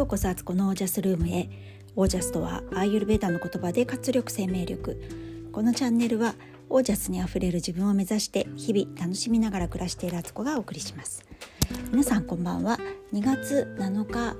[0.00, 1.50] ようこそアツコのオージャスルームへ。
[1.94, 4.98] オージャスとはアーユルベーダの言葉で活力生命力。
[5.52, 6.36] このチャンネルは
[6.70, 11.22] オージャスにあふれる自分を目指して日々楽しみながら暮らしているアツコがお送りします。
[11.92, 12.78] 皆さんこんばんは。
[13.12, 14.36] 2月7日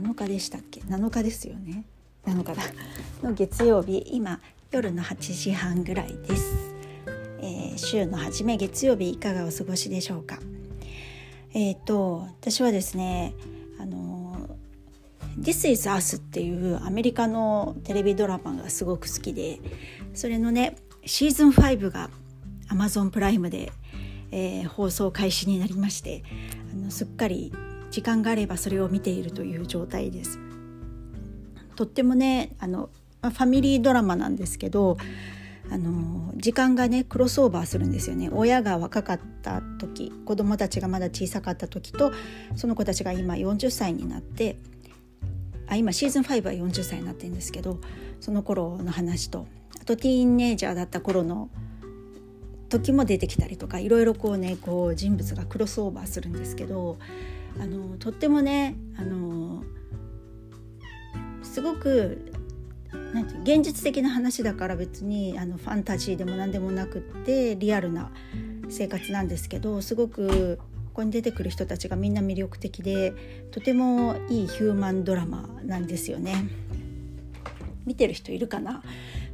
[0.00, 1.84] 7日でしたっけ？7日ですよね。
[2.24, 2.62] 7日だ。
[3.22, 4.02] の月曜日。
[4.14, 6.74] 今夜の8時半ぐらいです、
[7.42, 10.38] えー、週の初め月曜日いかがお過ごしでしょうか？
[11.52, 13.34] えっ、ー、と私はですね
[13.78, 14.10] あの
[15.38, 19.60] 「This is Us」っていうアメリカのテレビドラマがすごく好きで
[20.14, 22.10] それのねシーズン5が
[22.68, 23.72] Amazon プライムで、
[24.30, 26.22] えー、放送開始になりまして
[26.72, 27.52] あのすっかり
[27.90, 30.38] 時間があればそれを見ているという状態です。
[31.76, 32.90] とってもねあの
[33.22, 34.96] ファミリードラマなんですけど
[35.70, 42.12] あの時間がねクロスオーバーするんですよね親が若かった時子供たちがまだ小さかった時と
[42.56, 44.58] その子たちが今40歳になって
[45.72, 47.80] あ今シーズン5は40歳になってるんですけど
[48.20, 49.46] その頃の話と
[49.80, 51.48] あとティーンネイジャーだった頃の
[52.68, 56.98] 時も出てきたりとかいろいろこうねこう人物がクロスオーバーするんですけど
[57.58, 59.64] あのとってもねあの
[61.42, 62.30] すごく
[63.14, 68.10] なんて現実的な話だから別にあのファンタジーでも何でもなくってリアルな
[68.68, 70.58] 生活なんですけどすごく
[70.92, 73.14] ここに出てくる人たちがみんな魅力的で
[73.50, 76.34] とてもいいヒューマンドラマなんですよね。
[77.86, 78.82] 見てる人いるかな？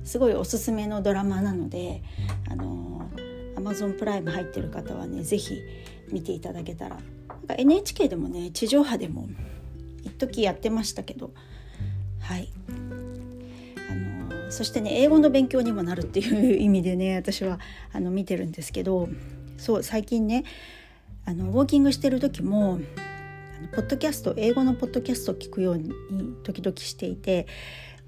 [0.04, 2.00] すごいおすすめのドラマなので
[2.48, 3.10] あの
[3.56, 5.60] Amazon プライム入ってる方はね是非
[6.12, 6.98] 見ていただけたら。
[7.56, 9.28] NHK でもね地上波でも
[10.04, 11.32] 一時やってましたけど。
[12.20, 12.48] はい。
[13.90, 17.58] あのそしてね英語の勉強にもなるっていう意味でね私は
[17.92, 19.08] あの見てるんですけど
[19.56, 20.44] そう最近ね
[21.28, 22.80] あのウォーキングしてる時も
[23.76, 25.92] ポッドキャスト英語のポッドキャストを聞くように
[26.42, 27.46] 時々していて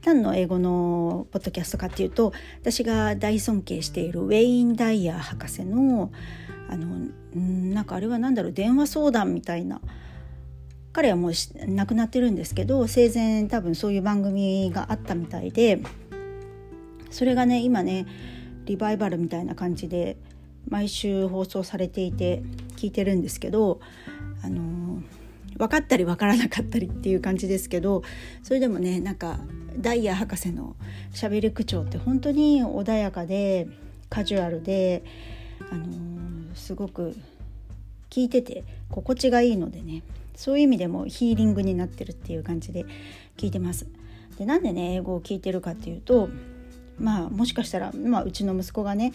[0.07, 6.11] 何の英語のポッドキャストかっていうと私が大尊敬しているウェイン・ダイヤー博士の
[6.71, 9.83] あのなんかあれは何だろう電話相談みたいな
[10.95, 11.33] 彼はもう
[11.67, 15.83] 亡くなってるんですけど生前多分そういう番組があったみたいで
[17.11, 18.07] それがね今ね
[18.65, 20.17] リバイバルみたいな感じで
[20.69, 22.43] 毎週放送されていて
[22.77, 23.81] 聞いてるんですけど
[24.43, 25.03] あの
[25.57, 28.03] 分かったり分からなかったりっていう感じですけど
[28.43, 29.41] それでもねなんか
[29.77, 30.77] ダイヤ博士の
[31.13, 33.69] しゃべり口調って本当に穏やかで
[34.09, 35.05] カジュアルで、
[35.71, 35.87] あの
[36.57, 37.15] すごく
[38.11, 40.03] 聞いてて心地がいいのでね
[40.35, 42.87] そういう意味でもヒーリングになってるっていう感じで
[43.37, 43.87] 聞いてます。
[44.39, 46.29] でなんでね英語を聞いてるかっていうと
[46.99, 49.13] まあもしかしたら、まあ、うちの息子がね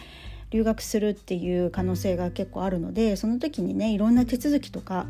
[0.55, 5.05] 留学するっていう可能性が結構あるのでその時にねいろんな手続きとか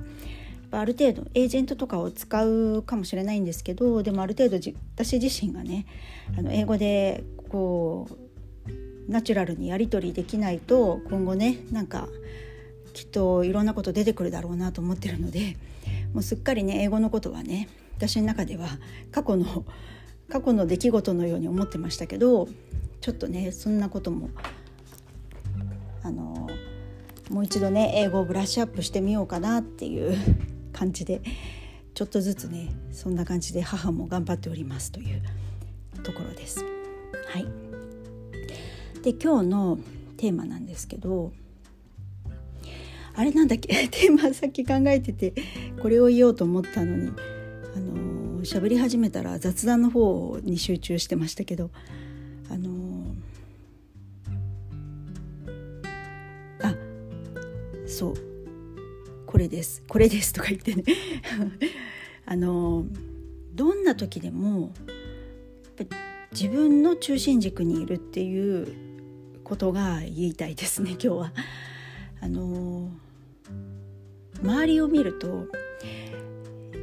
[0.71, 4.57] ある程度エージェントとかを使うかもしれないんですけどでもある程度
[4.95, 5.85] 私自身がね
[6.35, 12.07] あの英語でこうナチュラルにやり取りできないと今後ねなんか
[12.93, 15.57] きっといろんなこと出てくるだろうなと思ってるので
[16.13, 18.67] もうすっかりね英語のことはね私の中では
[19.11, 19.63] 過去の
[20.27, 22.47] 過去の出来事のように思ってましたけど
[22.99, 24.29] ちょっとねそんなことも
[26.05, 26.47] あの
[27.31, 30.15] もう一度ね英語をブラッシュアップしてみようかなっていう
[30.71, 31.21] 感じで
[31.95, 35.23] ちょっとずつねそんな感じで母も頑張っておりますという
[36.03, 36.63] ところです。
[37.27, 37.47] はい、
[39.01, 39.79] で今日の
[40.17, 41.33] テーマなんですけど
[43.15, 43.69] あれなんだっけ？
[43.89, 45.33] テーマさっき考えてて
[45.81, 47.09] これを言おうと思ったのに
[47.75, 51.71] あの喋り始めたら雑談の方に集中してましたけど
[57.95, 58.13] そう。
[59.25, 59.81] これです。
[59.87, 60.33] これです。
[60.33, 60.83] とか言ってね。
[62.27, 62.85] あの
[63.53, 64.73] どんな時でも
[66.31, 68.67] 自分の中心軸にいるっていう
[69.45, 71.33] ことが言いたいですね 今日は。
[72.19, 72.91] あの
[74.43, 75.47] 周りを見ると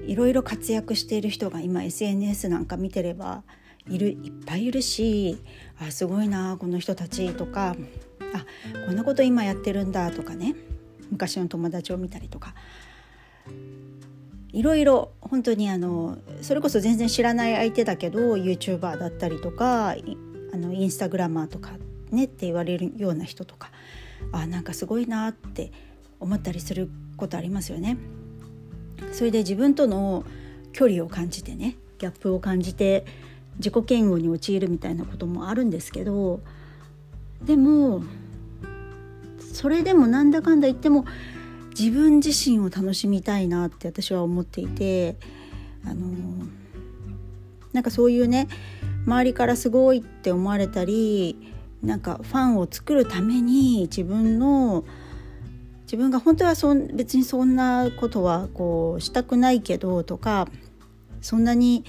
[0.06, 3.42] いろいろ活躍している人が今 SNS なんか見てれば
[3.86, 5.38] いるいっぱいいるし
[5.78, 7.76] あすごいなこの人たちとか
[8.32, 8.46] あ
[8.86, 10.54] こんなこと今やってるんだとかね。
[11.12, 12.54] 昔の友達を見たりとか
[14.52, 21.72] いろいろ本当にあのそれこそ全然知らない相手だけど YouTuber だったりとかあのインスタグラマーとか
[22.10, 23.70] ねって言われるような人とか
[24.32, 25.72] あなんかすごいなって
[26.20, 27.96] 思ったりすることありますよね。
[29.12, 30.24] それで自分との
[30.72, 33.04] 距離を感じてねギャップを感じて
[33.56, 36.40] 自己嫌悪に陥るみたいなこともあるんですけど
[37.42, 38.02] でも
[39.52, 41.04] それでもなんだかんだ言っても
[41.78, 45.16] 自分自身を楽しみたいなって私は思っていて
[45.86, 46.06] あの
[47.72, 48.48] なんかそういうね
[49.06, 51.52] 周りからすごいって思われたり
[51.82, 54.84] なんかファンを作るために自分の
[55.82, 60.48] 自分が本当はそ別にそんなことはこうしたくないけどとか
[61.20, 61.84] そんなに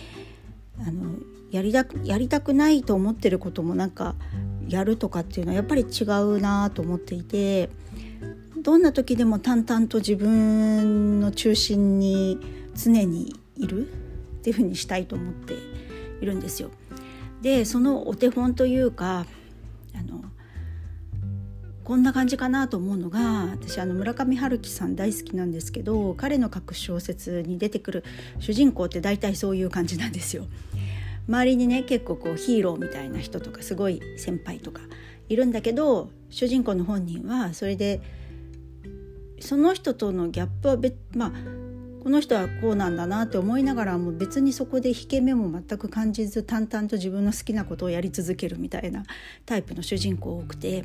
[0.85, 1.15] あの
[1.51, 4.15] やりたやりたくないと思ってることもなんか
[4.67, 7.69] やるとかっていうのはやっぱり違うなと思っていて
[8.61, 12.39] どんな時でも淡々と自分の中心に
[12.75, 13.89] 常にいるっ
[14.41, 15.53] ていうふうにしたいと思って
[16.21, 16.69] いるんですよ。
[17.41, 19.25] でそのお手本というか
[19.93, 20.23] あの
[21.83, 28.03] こんな感じかなと思うのが私あの村上春樹さん大好きなんですけど彼の書く小説に出てくる
[28.39, 30.45] 主人公って大体そういう感じなんですよ。
[31.27, 34.81] 周りにね結構こうヒーローみたいな人とかすごい先輩とか
[35.29, 38.01] いるんだけど主人公の本人はそれで
[39.39, 41.31] その人とのギャップは別まあ
[42.03, 49.03] この人はこうなんだなって思いながらも別にそこで引け目も全く感じず淡々と自分の好きなことをやり続けるみたいな
[49.45, 50.83] タイプの主人公多くて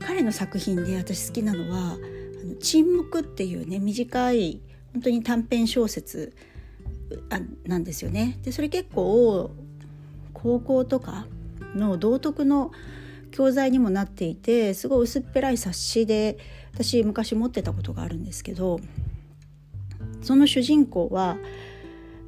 [0.00, 1.96] 彼の作品で私好きなのは
[2.42, 4.60] 「あの沈黙」っていうね短い
[4.92, 6.34] 本当に短編小説
[7.30, 8.38] あなんですよね。
[8.42, 9.50] でそれ結構
[10.42, 11.26] 高校とか
[11.76, 12.72] の道徳の
[13.30, 16.38] 教材にもなっていてすごい薄っぺらい冊子で
[16.74, 18.80] 私昔持ってたことがあるんですけど
[20.20, 21.36] その主人公は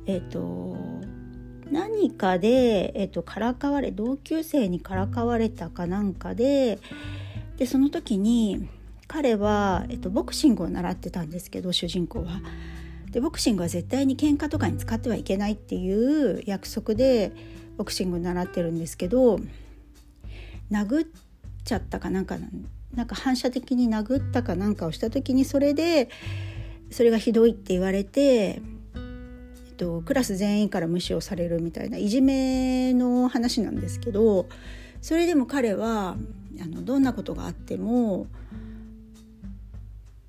[0.07, 0.77] えっ、と
[1.71, 6.79] 何かで、えーと、からかわれ同級生にからかわれたかなんかで
[7.57, 8.69] でその時に
[9.07, 12.41] 彼は、えーと、ボクシングを習ってたんですけど主人公は。
[13.11, 17.31] でボクシングは絶対に喧嘩とかに使ってはいけないっていう約束で
[17.77, 19.39] ボクシング習ってるんですけど
[20.71, 21.09] 殴っ
[21.65, 22.37] ちゃったかなんか
[22.95, 26.09] なんか反射的に殴ったかなんかをした時にそれで
[26.91, 34.47] それがひどいって言われて、えっと、クラス全員から無視をされるみたいないじめの話なんですけど
[35.03, 36.17] それでも彼は
[36.63, 38.27] あのどんなことがあっても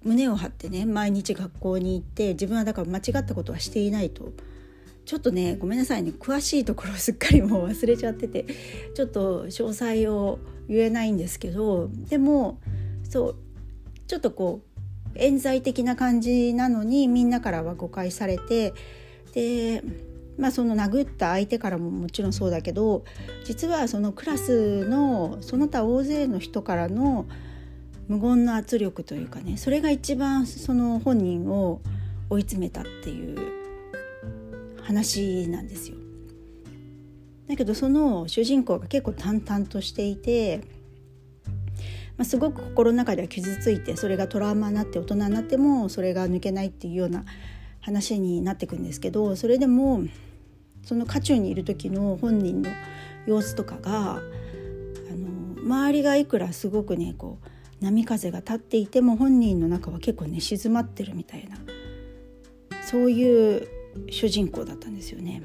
[0.04, 4.34] 胸を張ってね毎日学校に行って自分はだから間違ったことはしていないと。
[5.06, 6.12] ちょっとねごめんなさいね。
[6.20, 8.46] 詳しいところすっかりもう忘れちゃってて
[8.96, 12.60] ちょっと詳細を言えないんですけどでも
[13.08, 13.36] そう
[14.08, 14.80] ちょっとこう
[15.16, 18.74] 冤罪的な感じなのにみんなからは誤解されて
[19.34, 19.84] で
[20.38, 23.06] まあその殴った相手からももちろんそうだけど
[23.46, 27.26] 実はそのクラスのその他大勢の人からの
[28.08, 31.82] 無言の圧力というかねそれが一番その本人を
[32.30, 33.65] 追い詰めたっていう
[34.86, 35.98] 話なんですよ。
[37.48, 40.62] だけどその主人公が結構淡々としていて
[42.18, 47.26] まあ、すごく心の中では傷ついてそれがトラウマになって大人になってもそれが抜けないっていうような
[47.82, 50.02] 話になってくんですけどそれでも
[50.84, 52.70] その渦中にいる時の本人の
[53.26, 54.20] 様子とかがあ
[55.12, 61.58] の周りがいくらすごくねこう波風が立っていても本人の中は結構ね静まってるみたいな
[62.82, 63.68] そういう
[64.10, 65.42] 主人公だったんですよね。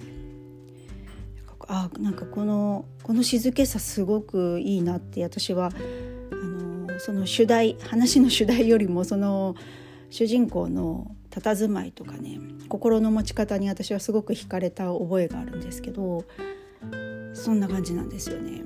[1.69, 5.71] あなんかこのこの静けさすごくいいなって私は
[6.33, 9.55] あのその主題話の主題よりもその
[10.11, 16.25] 主人公の佇まいとかね心の持ち方に私はすごく惹かれた覚えがあるんですけど
[17.35, 18.63] そんな感じなんですよね。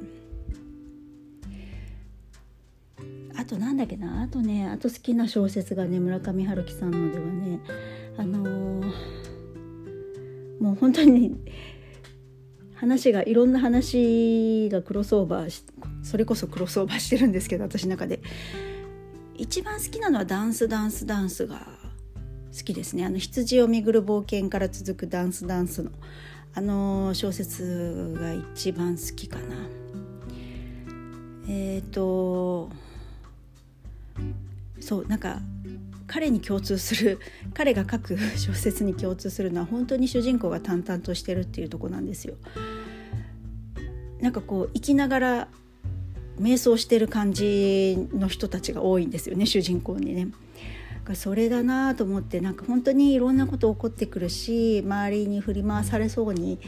[3.37, 7.61] あとなんだっけなあとねあと好きな小説がね村上春樹さんのではね
[8.17, 8.93] あのー、
[10.61, 11.37] もう本当に
[12.75, 15.63] 話がいろんな話がクロスオーバー
[16.03, 18.21] それこそクロスオーバーしてるんですけど私の中で。
[19.37, 21.67] 一番好きなのはダンスダンスダンスが
[22.57, 23.05] 好きですね。
[23.05, 25.91] あの羊をめぐる冒険から続くダンスダンスの
[26.57, 29.57] あの小説が一番好きかな。
[31.49, 32.71] えっ、ー、と
[34.81, 35.41] そうなんか
[36.07, 37.19] 彼に共通する
[37.55, 42.35] 彼が書く小説に共通するのは本当に主人公が淡々としてるっていうとこなんですよ。
[44.21, 45.49] なんかこう生きながら
[46.41, 50.29] 瞑想してる感じの人たちが多いんですよね主人公にね。
[51.13, 56.59] それだなと思ってなんか本当にいろんなこと起こってくるし周りに振り回されそうに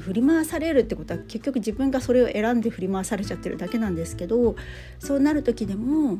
[0.00, 4.56] 振り回されるってことは結局自分がそれを選んで振り回されちゃってるだけなんですけど
[4.98, 6.18] そうなる時でも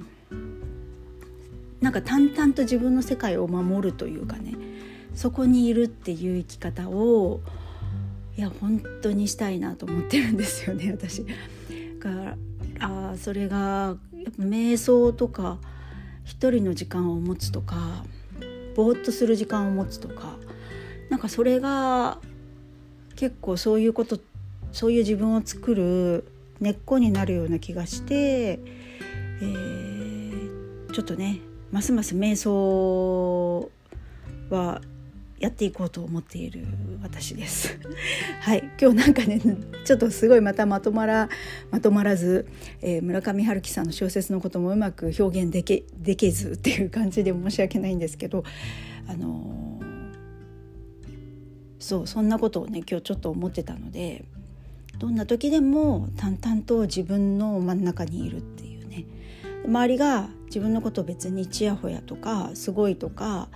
[1.82, 4.54] なんか淡々と自分の世界を守るというかね
[5.14, 7.40] そこにいるっていう生き方を
[8.38, 11.26] いや本当にしたいなと思ってるんですよね 私。
[11.98, 12.36] が
[12.80, 15.58] あそれがやっぱ瞑想とか
[16.24, 18.04] 一人の時間を持つとか
[18.74, 20.36] ぼーっとする時間を持つとか
[21.10, 22.18] なんかそれが
[23.16, 24.18] 結構そういうこと
[24.72, 26.24] そういう自分を作る
[26.60, 31.40] 根っこになるような気がして、えー、ちょっとね
[31.72, 33.70] ますます瞑想
[34.50, 34.82] は
[35.38, 36.66] やっていこうと思っている
[37.02, 37.76] 私です。
[38.42, 39.40] はい、今日なんかね
[39.84, 41.30] ちょっとすごいまたまとまら
[41.70, 42.46] まとまらず、
[42.82, 48.44] えー、村上春樹さんの小説のこともうまく表現できできずっていう感じで申し訳ないんですけど、
[49.08, 51.06] あのー、
[51.80, 54.26] そうそんなことをね今日ちょっと思ってたので
[54.98, 59.06] どんな時でも淡々と自分の真ん中にいるっていうね
[59.66, 63.48] 周りが自分のことを別にちやほやとかすごいとか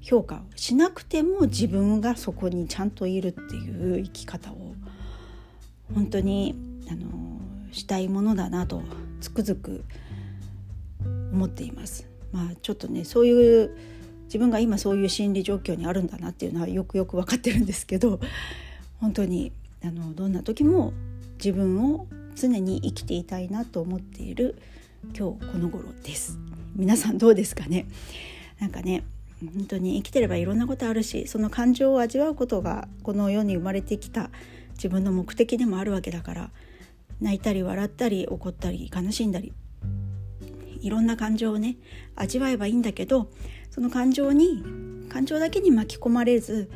[0.00, 4.74] 評価をしなくても自分がそこにちゃんといるっていう生き方を
[5.94, 6.56] 本当に
[6.90, 7.08] あの
[7.70, 8.82] したいものだなと
[9.20, 9.84] つくづく
[11.32, 12.08] 思っています。
[12.32, 13.76] まあ、ちょっとねそういう
[14.24, 18.18] 自分が今そういう心理状況にあるんだなっていうのはよくよく分かってるんですけど
[19.00, 19.52] 本当に
[19.84, 20.92] あのどんな時も
[21.36, 24.56] 自分を常に生きていたいなと思っている
[25.04, 26.38] 今日この頃です。
[26.76, 27.86] 皆さんどうですかね？
[28.60, 29.02] なんかね
[29.54, 34.30] 本当に生きてればいろんなことあるしその感情を味わうことがこの世に生まれてきた
[34.74, 36.50] 自分の目的でもあるわけだから
[37.20, 39.52] 泣いたり笑ったり怒ったり悲しんだり
[40.80, 41.76] いろんな感情をね
[42.16, 43.30] 味わえばいいんだけど
[43.70, 44.62] その感情に
[45.08, 46.70] 感情だけに巻き込まれず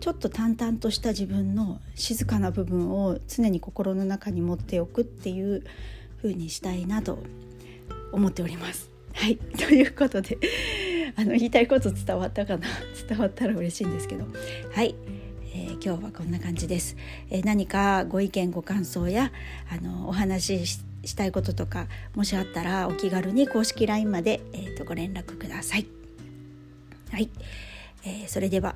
[0.00, 5.64] ちょっと淡々とした自分の静かな部分を常に心の中に持っておくっていう
[6.18, 7.18] 風にしたいなと
[8.12, 8.90] 思っております。
[9.14, 9.36] はい。
[9.56, 10.38] ということで
[11.16, 12.66] あの言いたいこと伝わったかな？
[13.08, 14.26] 伝わったら嬉しいんですけど。
[14.72, 14.94] はい、
[15.54, 16.96] えー、今日はこんな感じです、
[17.30, 19.32] えー、何かご意見ご感想や
[19.70, 25.86] あのお話ししたいこととかもしあったらお気軽に公式 LINE まで、えーと、ご連絡ください。
[27.10, 27.30] はい、
[28.04, 28.74] えー、それでは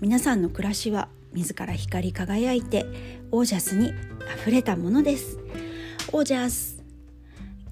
[0.00, 2.86] 皆さんの暮らしは自ら光り輝いて
[3.30, 3.92] オージャスにあ
[4.36, 5.38] ふれたものです。
[6.12, 6.77] オージャス。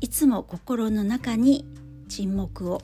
[0.00, 1.64] いつも心の中に
[2.08, 2.82] 沈黙を。